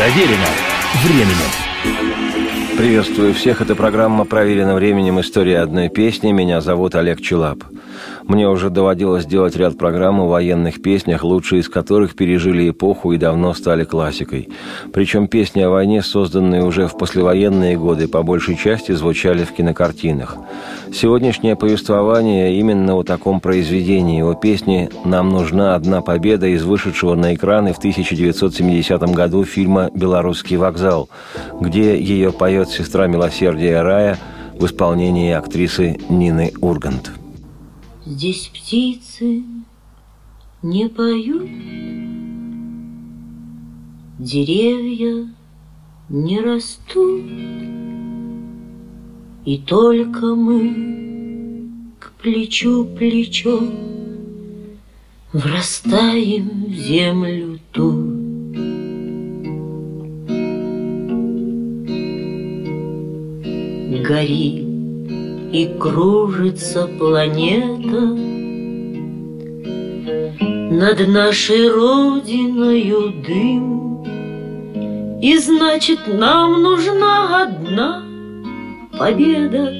Проверено 0.00 0.46
временем. 1.04 2.78
Приветствую 2.78 3.34
всех. 3.34 3.60
Это 3.60 3.74
программа 3.74 4.24
«Проверено 4.24 4.74
временем. 4.74 5.20
История 5.20 5.58
одной 5.58 5.90
песни». 5.90 6.32
Меня 6.32 6.62
зовут 6.62 6.94
Олег 6.94 7.20
Челап. 7.20 7.64
Мне 8.30 8.48
уже 8.48 8.70
доводилось 8.70 9.26
делать 9.26 9.56
ряд 9.56 9.76
программ 9.76 10.20
о 10.20 10.28
военных 10.28 10.80
песнях, 10.80 11.24
лучшие 11.24 11.62
из 11.62 11.68
которых 11.68 12.14
пережили 12.14 12.70
эпоху 12.70 13.10
и 13.10 13.18
давно 13.18 13.54
стали 13.54 13.82
классикой. 13.82 14.48
Причем 14.92 15.26
песни 15.26 15.62
о 15.62 15.70
войне, 15.70 16.00
созданные 16.00 16.62
уже 16.62 16.86
в 16.86 16.96
послевоенные 16.96 17.76
годы, 17.76 18.06
по 18.06 18.22
большей 18.22 18.54
части 18.54 18.92
звучали 18.92 19.42
в 19.42 19.50
кинокартинах. 19.50 20.36
Сегодняшнее 20.94 21.56
повествование 21.56 22.56
именно 22.56 22.94
о 22.94 23.02
таком 23.02 23.40
произведении, 23.40 24.22
о 24.22 24.34
песне 24.34 24.90
«Нам 25.04 25.30
нужна 25.30 25.74
одна 25.74 26.00
победа» 26.00 26.46
из 26.46 26.62
вышедшего 26.62 27.16
на 27.16 27.34
экраны 27.34 27.72
в 27.72 27.78
1970 27.78 29.02
году 29.12 29.44
фильма 29.44 29.90
«Белорусский 29.92 30.56
вокзал», 30.56 31.08
где 31.60 32.00
ее 32.00 32.30
поет 32.30 32.68
сестра 32.68 33.08
милосердия 33.08 33.82
Рая 33.82 34.18
в 34.56 34.66
исполнении 34.66 35.32
актрисы 35.32 35.98
Нины 36.08 36.52
Ургант. 36.60 37.19
Здесь 38.10 38.50
птицы 38.52 39.44
не 40.62 40.88
поют, 40.88 41.48
Деревья 44.18 45.28
не 46.08 46.40
растут, 46.40 47.22
И 49.44 49.58
только 49.58 50.34
мы 50.34 51.68
к 52.00 52.10
плечу 52.20 52.84
плечо 52.98 53.60
Врастаем 55.32 56.64
в 56.64 56.74
землю 56.74 57.60
тут. 57.70 58.18
Гори 64.04 64.69
и 65.52 65.66
кружится 65.78 66.86
планета 66.86 68.00
Над 70.72 71.08
нашей 71.08 71.68
родиною 71.68 73.12
дым. 73.26 74.04
И 75.20 75.36
значит, 75.38 76.06
нам 76.06 76.62
нужна 76.62 77.42
одна 77.42 78.04
победа 78.98 79.74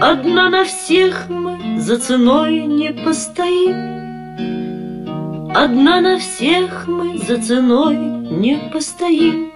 Одна 0.00 0.50
на 0.50 0.64
всех 0.64 1.28
мы 1.28 1.80
за 1.80 1.98
ценой 1.98 2.62
не 2.62 2.92
постоим 2.92 3.98
Одна 5.54 6.00
на 6.00 6.18
всех 6.18 6.86
мы 6.86 7.18
за 7.18 7.40
ценой 7.42 7.96
не 7.96 8.70
постоим. 8.72 9.50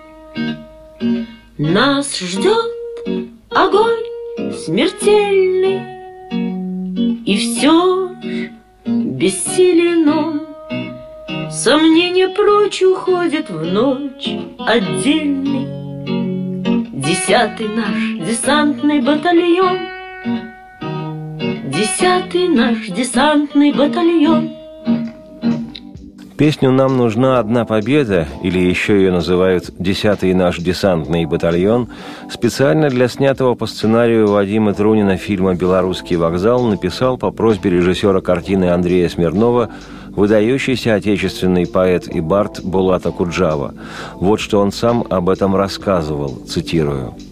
Нас 1.59 2.19
ждет 2.19 2.73
огонь 3.51 4.02
смертельный, 4.37 5.81
И 7.25 7.37
все 7.37 8.11
бессилен 8.87 10.09
он. 10.09 10.41
Сомнение 11.51 12.29
прочь 12.29 12.83
уходит 12.83 13.51
в 13.51 13.65
ночь 13.65 14.29
отдельный. 14.59 15.67
Десятый 16.93 17.69
наш 17.69 18.27
десантный 18.27 19.01
батальон, 19.01 19.79
Десятый 21.71 22.49
наш 22.49 22.87
десантный 22.89 23.73
батальон— 23.73 24.57
Песню 26.43 26.73
«Нам 26.73 26.97
нужна 26.97 27.39
одна 27.39 27.65
победа», 27.65 28.27
или 28.43 28.59
еще 28.59 28.97
ее 28.97 29.13
называют 29.13 29.71
«Десятый 29.79 30.35
наш 30.35 30.59
десантный 30.59 31.25
батальон», 31.25 31.87
специально 32.33 32.89
для 32.89 33.07
снятого 33.07 33.55
по 33.55 33.67
сценарию 33.67 34.27
Вадима 34.27 34.75
Трунина 34.75 35.17
фильма 35.17 35.55
«Белорусский 35.55 36.17
вокзал» 36.17 36.65
написал 36.65 37.17
по 37.17 37.31
просьбе 37.31 37.71
режиссера 37.71 38.21
картины 38.21 38.71
Андрея 38.71 39.09
Смирнова 39.09 39.71
выдающийся 40.09 40.95
отечественный 40.95 41.65
поэт 41.65 42.09
и 42.09 42.21
бард 42.21 42.61
Булата 42.65 43.13
Куджава. 43.13 43.77
Вот 44.15 44.41
что 44.41 44.59
он 44.59 44.73
сам 44.73 45.05
об 45.11 45.29
этом 45.29 45.55
рассказывал, 45.55 46.41
цитирую– 46.49 47.15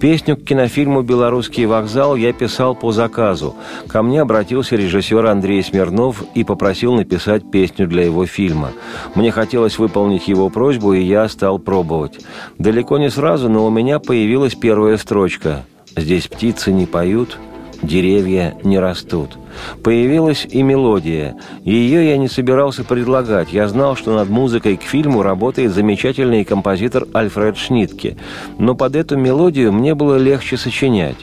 Песню 0.00 0.36
к 0.36 0.44
кинофильму 0.44 1.02
«Белорусский 1.02 1.66
вокзал» 1.66 2.16
я 2.16 2.32
писал 2.32 2.74
по 2.74 2.92
заказу. 2.92 3.54
Ко 3.86 4.02
мне 4.02 4.22
обратился 4.22 4.76
режиссер 4.76 5.26
Андрей 5.26 5.62
Смирнов 5.62 6.24
и 6.34 6.44
попросил 6.44 6.94
написать 6.94 7.50
песню 7.50 7.86
для 7.86 8.04
его 8.04 8.26
фильма. 8.26 8.72
Мне 9.14 9.30
хотелось 9.30 9.78
выполнить 9.78 10.28
его 10.28 10.48
просьбу, 10.48 10.92
и 10.92 11.02
я 11.02 11.28
стал 11.28 11.58
пробовать. 11.58 12.18
Далеко 12.58 12.98
не 12.98 13.10
сразу, 13.10 13.48
но 13.48 13.66
у 13.66 13.70
меня 13.70 13.98
появилась 13.98 14.54
первая 14.54 14.96
строчка. 14.96 15.64
«Здесь 15.96 16.28
птицы 16.28 16.72
не 16.72 16.86
поют, 16.86 17.36
деревья 17.82 18.54
не 18.62 18.78
растут». 18.78 19.38
Появилась 19.82 20.46
и 20.48 20.62
мелодия. 20.62 21.36
Ее 21.64 22.08
я 22.08 22.16
не 22.16 22.28
собирался 22.28 22.84
предлагать. 22.84 23.52
Я 23.52 23.68
знал, 23.68 23.96
что 23.96 24.14
над 24.14 24.28
музыкой 24.28 24.76
к 24.76 24.82
фильму 24.82 25.22
работает 25.22 25.72
замечательный 25.72 26.44
композитор 26.44 27.06
Альфред 27.12 27.56
Шнитке. 27.56 28.16
Но 28.58 28.74
под 28.74 28.96
эту 28.96 29.16
мелодию 29.16 29.72
мне 29.72 29.94
было 29.94 30.16
легче 30.16 30.56
сочинять. 30.56 31.16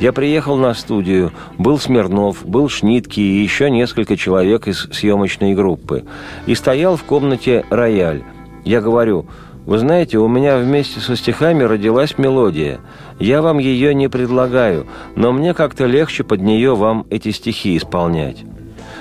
Я 0.00 0.12
приехал 0.12 0.56
на 0.56 0.74
студию, 0.74 1.32
был 1.56 1.78
Смирнов, 1.78 2.46
был 2.46 2.68
Шнитки 2.68 3.18
и 3.18 3.42
еще 3.42 3.68
несколько 3.68 4.16
человек 4.16 4.68
из 4.68 4.88
съемочной 4.92 5.54
группы. 5.54 6.04
И 6.46 6.54
стоял 6.54 6.96
в 6.96 7.02
комнате 7.02 7.64
рояль. 7.68 8.22
Я 8.64 8.80
говорю, 8.80 9.26
вы 9.68 9.78
знаете, 9.78 10.18
у 10.18 10.26
меня 10.26 10.58
вместе 10.58 10.98
со 10.98 11.14
стихами 11.14 11.62
родилась 11.62 12.18
мелодия– 12.18 12.80
я 13.18 13.42
вам 13.42 13.58
ее 13.58 13.94
не 13.94 14.08
предлагаю, 14.08 14.86
но 15.16 15.32
мне 15.32 15.52
как-то 15.52 15.86
легче 15.86 16.22
под 16.22 16.40
нее 16.40 16.76
вам 16.76 17.04
эти 17.10 17.32
стихи 17.32 17.76
исполнять. 17.76 18.44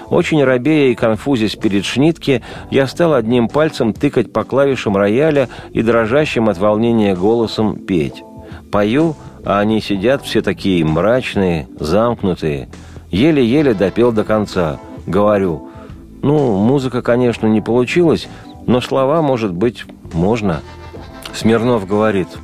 Очень 0.09 0.43
робея 0.43 0.91
и 0.91 0.95
конфузясь 0.95 1.55
перед 1.55 1.85
Шнитке, 1.85 2.41
я 2.71 2.87
стал 2.87 3.13
одним 3.13 3.47
пальцем 3.47 3.93
тыкать 3.93 4.33
по 4.33 4.43
клавишам 4.43 4.95
рояля 4.97 5.49
и 5.71 5.81
дрожащим 5.81 6.49
от 6.49 6.57
волнения 6.57 7.15
голосом 7.15 7.75
петь. 7.75 8.23
Пою, 8.71 9.15
а 9.45 9.59
они 9.59 9.81
сидят 9.81 10.23
все 10.23 10.41
такие 10.41 10.83
мрачные, 10.83 11.67
замкнутые. 11.79 12.69
Еле-еле 13.11 13.73
допел 13.73 14.11
до 14.11 14.23
конца. 14.23 14.79
Говорю, 15.05 15.69
ну, 16.23 16.57
музыка, 16.57 17.01
конечно, 17.01 17.45
не 17.47 17.61
получилась, 17.61 18.27
но 18.65 18.81
слова, 18.81 19.21
может 19.21 19.53
быть, 19.53 19.85
можно. 20.13 20.61
Смирнов 21.33 21.87
говорит– 21.87 22.27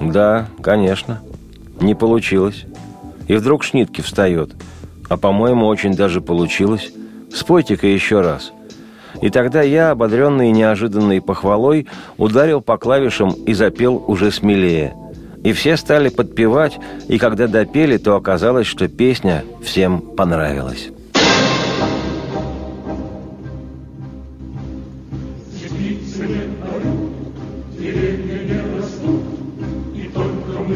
да, 0.00 0.46
конечно. 0.62 1.20
Не 1.80 1.94
получилось. 1.94 2.64
И 3.26 3.34
вдруг 3.34 3.64
Шнитки 3.64 4.00
встает. 4.00 4.52
А, 5.08 5.16
по-моему, 5.16 5.66
очень 5.66 5.94
даже 5.94 6.20
получилось. 6.20 6.92
Спойте-ка 7.32 7.86
еще 7.86 8.20
раз. 8.20 8.52
И 9.20 9.30
тогда 9.30 9.62
я, 9.62 9.90
ободренный 9.90 10.50
неожиданной 10.52 11.20
похвалой, 11.20 11.88
ударил 12.16 12.60
по 12.60 12.78
клавишам 12.78 13.30
и 13.30 13.52
запел 13.54 14.02
уже 14.06 14.30
смелее. 14.30 14.94
И 15.42 15.52
все 15.52 15.76
стали 15.76 16.08
подпевать, 16.08 16.78
и 17.08 17.18
когда 17.18 17.46
допели, 17.46 17.96
то 17.96 18.16
оказалось, 18.16 18.66
что 18.66 18.88
песня 18.88 19.44
всем 19.62 20.00
понравилась. 20.00 20.88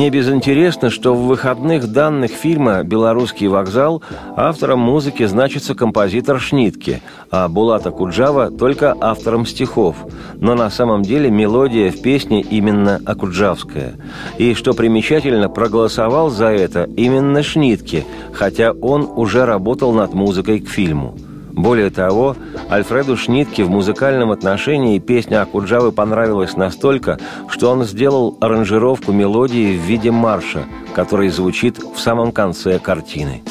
Не 0.04 0.10
безинтересно, 0.10 0.90
что 0.90 1.16
в 1.16 1.28
выходных 1.28 1.90
данных 1.90 2.32
фильма 2.32 2.84
«Белорусский 2.84 3.48
вокзал» 3.48 4.04
автором 4.36 4.80
музыки 4.80 5.24
значится 5.24 5.76
композитор 5.76 6.42
Шнитке, 6.42 7.02
а 7.32 7.48
Булата 7.48 7.90
Куджава 7.90 8.52
только 8.52 8.94
автором 9.00 9.46
стихов. 9.46 9.96
Но 10.36 10.56
на 10.56 10.70
самом 10.70 11.04
деле 11.04 11.32
мелодия 11.32 11.90
в 11.90 12.02
песне 12.02 12.42
именно 12.42 13.00
акуджавская. 13.06 13.94
И, 14.38 14.56
что 14.56 14.74
примечательно, 14.74 15.48
проголосовал 15.48 16.30
за 16.30 16.48
это 16.48 16.84
именно 16.98 17.42
Шнитке, 17.42 18.04
хотя 18.34 18.74
он 18.74 19.10
уже 19.16 19.46
работал 19.46 19.94
над 19.94 20.14
музыкой 20.14 20.60
к 20.60 20.68
фильму. 20.68 21.16
Более 21.54 21.92
того, 21.92 22.36
Альфреду 22.72 23.16
Шнитке 23.16 23.64
в 23.64 23.70
музыкальном 23.70 24.32
отношении 24.32 24.98
песня 24.98 25.44
Акуджавы 25.44 25.92
понравилась 25.92 26.58
настолько, 26.58 27.20
что 27.48 27.70
он 27.70 27.84
сделал 27.84 28.36
аранжировку 28.42 29.12
мелодии 29.12 29.78
в 29.78 29.82
виде 29.82 30.10
марша, 30.10 30.64
который 30.96 31.30
звучит 31.30 31.78
в 31.78 32.00
самом 32.00 32.32
конце 32.32 32.80
картины. 32.80 33.44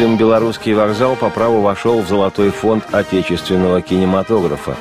Фильм 0.00 0.16
«Белорусский 0.16 0.72
вокзал» 0.72 1.14
по 1.14 1.28
праву 1.28 1.60
вошел 1.60 2.00
в 2.00 2.08
золотой 2.08 2.48
фонд 2.48 2.84
отечественного 2.90 3.82
кинематографа. 3.82 4.74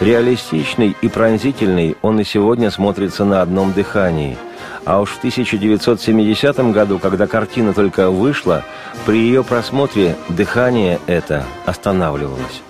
Реалистичный 0.00 0.96
и 1.02 1.08
пронзительный 1.08 1.98
он 2.00 2.18
и 2.20 2.24
сегодня 2.24 2.70
смотрится 2.70 3.26
на 3.26 3.42
одном 3.42 3.74
дыхании. 3.74 4.38
А 4.86 5.02
уж 5.02 5.10
в 5.10 5.18
1970 5.18 6.72
году, 6.72 6.98
когда 6.98 7.26
картина 7.26 7.74
только 7.74 8.10
вышла, 8.10 8.64
при 9.04 9.18
ее 9.18 9.44
просмотре 9.44 10.16
дыхание 10.30 11.00
это 11.06 11.44
останавливалось. 11.66 12.62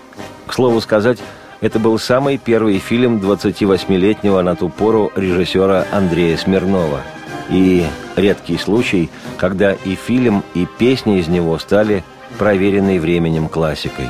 К 0.48 0.54
слову 0.54 0.80
сказать, 0.80 1.20
это 1.60 1.78
был 1.78 2.00
самый 2.00 2.36
первый 2.36 2.80
фильм 2.80 3.18
28-летнего 3.18 4.42
на 4.42 4.56
ту 4.56 4.70
пору 4.70 5.12
режиссера 5.14 5.86
Андрея 5.92 6.36
Смирнова– 6.36 7.00
и 7.52 7.86
редкий 8.16 8.56
случай, 8.56 9.10
когда 9.36 9.74
и 9.74 9.94
фильм, 9.94 10.42
и 10.54 10.66
песни 10.78 11.18
из 11.18 11.28
него 11.28 11.58
стали 11.58 12.02
проверенной 12.38 12.98
временем 12.98 13.48
классикой. 13.48 14.08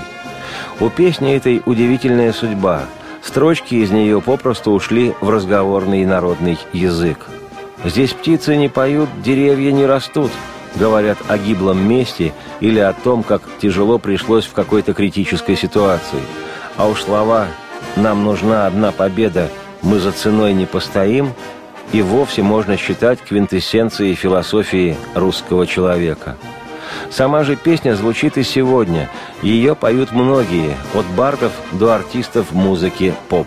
У 0.80 0.88
песни 0.88 1.34
этой 1.34 1.60
удивительная 1.66 2.32
судьба. 2.32 2.84
Строчки 3.22 3.74
из 3.74 3.90
нее 3.90 4.20
попросту 4.20 4.72
ушли 4.72 5.14
в 5.20 5.28
разговорный 5.28 6.04
народный 6.04 6.58
язык. 6.72 7.18
«Здесь 7.84 8.12
птицы 8.12 8.56
не 8.56 8.68
поют, 8.68 9.08
деревья 9.22 9.72
не 9.72 9.86
растут», 9.86 10.30
говорят 10.76 11.18
о 11.28 11.36
гиблом 11.36 11.86
месте 11.86 12.32
или 12.60 12.78
о 12.78 12.92
том, 12.92 13.22
как 13.22 13.42
тяжело 13.60 13.98
пришлось 13.98 14.46
в 14.46 14.52
какой-то 14.52 14.94
критической 14.94 15.56
ситуации. 15.56 16.20
А 16.76 16.88
уж 16.88 17.02
слова 17.02 17.48
«нам 17.96 18.24
нужна 18.24 18.66
одна 18.66 18.92
победа, 18.92 19.50
мы 19.82 19.98
за 19.98 20.12
ценой 20.12 20.52
не 20.52 20.66
постоим» 20.66 21.32
и 21.92 22.02
вовсе 22.02 22.42
можно 22.42 22.76
считать 22.76 23.20
квинтэссенцией 23.20 24.14
философии 24.14 24.96
русского 25.14 25.66
человека. 25.66 26.36
Сама 27.10 27.44
же 27.44 27.56
песня 27.56 27.94
звучит 27.94 28.38
и 28.38 28.42
сегодня. 28.42 29.10
Ее 29.42 29.74
поют 29.74 30.12
многие, 30.12 30.76
от 30.94 31.06
бардов 31.16 31.52
до 31.72 31.94
артистов 31.94 32.52
музыки 32.52 33.14
поп. 33.28 33.46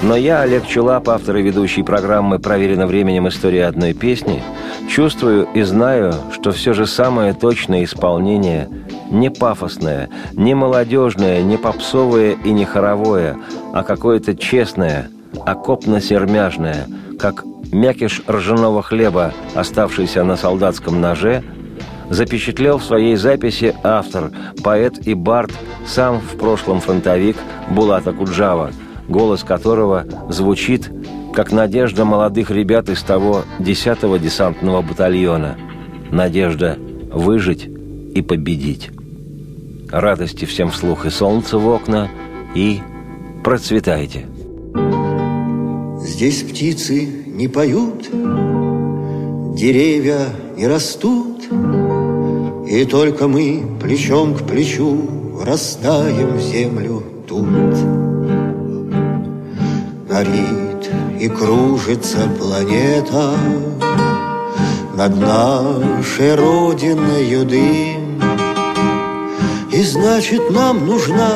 Но 0.00 0.14
я, 0.14 0.42
Олег 0.42 0.64
Чулап, 0.66 1.08
автор 1.08 1.36
и 1.36 1.42
ведущий 1.42 1.82
программы 1.82 2.38
«Проверено 2.38 2.86
временем. 2.86 3.26
История 3.26 3.66
одной 3.66 3.94
песни», 3.94 4.44
чувствую 4.88 5.48
и 5.54 5.62
знаю, 5.62 6.14
что 6.32 6.52
все 6.52 6.72
же 6.72 6.86
самое 6.86 7.32
точное 7.32 7.82
исполнение 7.82 8.68
не 9.10 9.30
пафосное, 9.30 10.08
не 10.34 10.54
молодежное, 10.54 11.42
не 11.42 11.56
попсовое 11.56 12.36
и 12.44 12.52
не 12.52 12.64
хоровое, 12.64 13.36
а 13.72 13.82
какое-то 13.82 14.36
честное, 14.36 15.10
окопно-сермяжное– 15.44 16.86
как 17.18 17.44
мякиш 17.72 18.22
ржаного 18.28 18.82
хлеба, 18.82 19.34
оставшийся 19.54 20.24
на 20.24 20.36
солдатском 20.36 21.00
ноже, 21.00 21.42
запечатлел 22.08 22.78
в 22.78 22.84
своей 22.84 23.16
записи 23.16 23.74
автор, 23.82 24.30
поэт 24.62 25.06
и 25.06 25.14
бард, 25.14 25.50
сам 25.86 26.20
в 26.20 26.38
прошлом 26.38 26.80
фронтовик 26.80 27.36
Булата 27.70 28.12
Куджава, 28.12 28.70
голос 29.08 29.42
которого 29.42 30.06
звучит, 30.30 30.90
как 31.34 31.52
надежда 31.52 32.04
молодых 32.04 32.50
ребят 32.50 32.88
из 32.88 33.02
того 33.02 33.44
10-го 33.58 34.16
десантного 34.16 34.80
батальона. 34.80 35.56
Надежда 36.10 36.78
выжить 37.12 37.68
и 38.14 38.22
победить. 38.22 38.90
Радости 39.90 40.44
всем 40.44 40.70
вслух 40.70 41.04
и 41.06 41.10
солнце 41.10 41.58
в 41.58 41.68
окна, 41.68 42.08
и 42.54 42.80
процветайте. 43.44 44.26
Здесь 46.18 46.42
птицы 46.42 47.08
не 47.26 47.46
поют, 47.46 48.10
деревья 49.54 50.26
не 50.56 50.66
растут, 50.66 51.44
И 52.66 52.84
только 52.86 53.28
мы 53.28 53.62
плечом 53.80 54.34
к 54.34 54.42
плечу 54.42 55.08
растаем 55.46 56.40
землю 56.40 57.04
тут. 57.28 57.46
Горит 60.10 60.90
и 61.20 61.28
кружится 61.28 62.28
планета 62.36 63.34
Над 64.96 65.16
нашей 65.20 66.34
родиной 66.34 67.44
дым, 67.44 68.20
И 69.72 69.82
значит 69.84 70.50
нам 70.50 70.84
нужна 70.84 71.30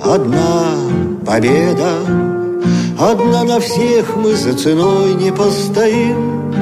одна 0.00 0.76
победа 1.26 2.41
Одна 3.02 3.42
на 3.42 3.58
всех 3.58 4.16
мы 4.16 4.36
за 4.36 4.56
ценой 4.56 5.14
не 5.14 5.32
постоим, 5.32 6.54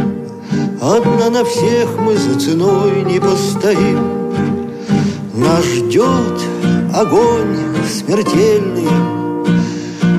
Одна 0.80 1.28
на 1.28 1.44
всех 1.44 1.98
мы 1.98 2.16
за 2.16 2.40
ценой 2.40 3.02
не 3.02 3.20
постоим. 3.20 4.32
Нас 5.34 5.62
ждет 5.66 6.40
огонь 6.94 7.58
смертельный, 7.86 8.88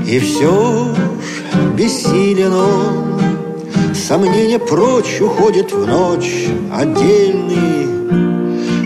И 0.05 0.19
все 0.19 0.93
ж 0.93 1.75
бессилен 1.75 2.53
он. 2.53 3.95
Сомнения 3.95 4.59
прочь 4.59 5.19
уходят 5.21 5.71
в 5.71 5.87
ночь 5.87 6.45
отдельный, 6.71 7.87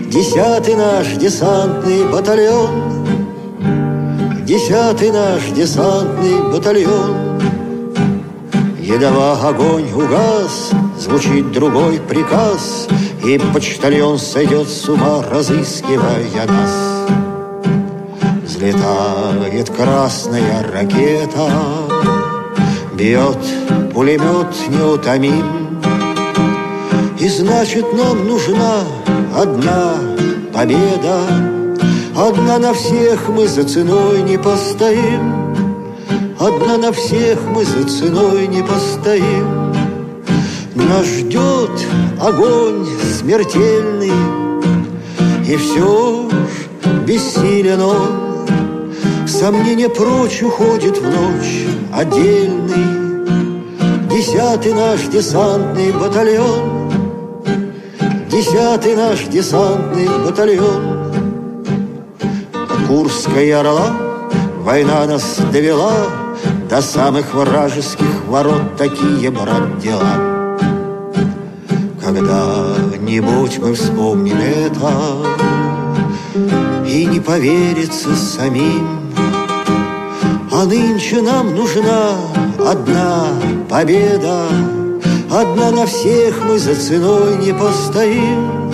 Десятый 0.08 0.74
наш 0.74 1.08
десантный 1.18 2.10
батальон— 2.10 2.70
Десятый 4.46 5.10
наш 5.10 5.42
десантный 5.56 6.40
батальон. 6.52 7.40
Едва 8.78 9.32
огонь 9.42 9.90
угас, 9.92 10.70
звучит 11.00 11.50
другой 11.50 11.98
приказ, 11.98 12.86
И 13.24 13.40
почтальон 13.52 14.20
сойдет 14.20 14.68
с 14.68 14.88
ума, 14.88 15.24
разыскивая 15.28 16.46
нас. 16.46 17.08
Взлетает 18.44 19.68
красная 19.70 20.64
ракета, 20.72 21.50
Бьет 22.94 23.44
пулемет 23.92 24.54
неутомим, 24.68 25.80
И 27.18 27.28
значит 27.28 27.92
нам 27.94 28.28
нужна 28.28 28.84
одна 29.34 29.94
победа, 30.54 31.65
Одна 32.18 32.58
на 32.58 32.72
всех 32.72 33.28
мы 33.28 33.46
за 33.46 33.64
ценой 33.64 34.22
не 34.22 34.38
постоим, 34.38 35.54
Одна 36.40 36.78
на 36.78 36.90
всех 36.90 37.38
мы 37.54 37.62
за 37.62 37.86
ценой 37.86 38.46
не 38.46 38.62
постоим. 38.62 39.74
Нас 40.74 41.04
ждет 41.04 41.70
огонь 42.18 42.86
смертельный, 43.18 44.12
И 45.46 45.56
все 45.56 46.30
ж 46.30 47.04
бессилен 47.06 47.82
он. 47.82 48.88
Сомнение 49.28 49.90
прочь 49.90 50.42
уходит 50.42 50.96
в 50.96 51.04
ночь 51.04 51.66
отдельный, 51.92 53.28
Десятый 54.08 54.72
наш 54.72 55.02
десантный 55.02 55.92
батальон, 55.92 56.90
Десятый 58.30 58.96
наш 58.96 59.24
десантный 59.24 60.08
батальон. 60.24 60.95
Курской 62.86 63.52
орла 63.52 63.90
Война 64.60 65.06
нас 65.06 65.38
довела 65.52 65.92
До 66.70 66.80
самых 66.80 67.34
вражеских 67.34 68.24
ворот 68.28 68.76
Такие, 68.76 69.30
брат, 69.30 69.78
дела. 69.78 70.36
Когда-нибудь 72.02 73.58
мы 73.58 73.74
вспомним 73.74 74.38
это 74.38 74.92
И 76.86 77.06
не 77.06 77.18
поверится 77.20 78.14
самим. 78.14 78.86
А 80.52 80.64
нынче 80.64 81.20
нам 81.20 81.54
нужна 81.54 82.12
одна 82.64 83.26
победа 83.68 84.46
Одна 85.30 85.70
на 85.72 85.86
всех 85.86 86.40
мы 86.48 86.58
за 86.58 86.74
ценой 86.76 87.36
не 87.38 87.52
постоим 87.52 88.65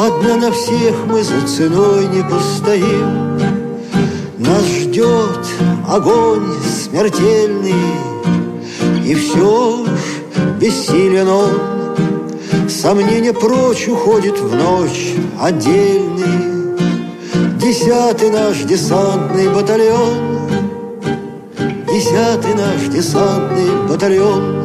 Одна 0.00 0.36
на 0.36 0.52
всех 0.52 0.94
мы 1.08 1.24
за 1.24 1.44
ценой 1.44 2.06
не 2.06 2.22
постоим. 2.22 3.36
Нас 4.38 4.64
ждет 4.64 5.44
огонь 5.88 6.54
смертельный 6.62 7.74
И 9.04 9.14
все 9.16 9.84
ж 9.86 9.88
бессилен 10.60 11.28
он. 11.28 12.68
Сомнение 12.68 13.32
прочь 13.32 13.88
уходит 13.88 14.38
в 14.38 14.54
ночь 14.54 15.16
отдельный. 15.40 16.76
Десятый 17.60 18.30
наш 18.30 18.58
десантный 18.58 19.52
батальон. 19.52 20.14
Десятый 21.92 22.54
наш 22.54 22.82
десантный 22.94 23.88
батальон 23.88 24.57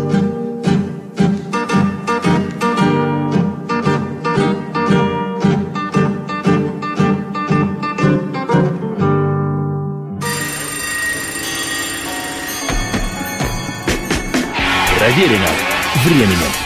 Проверено 15.13 15.47
временем. 16.05 16.62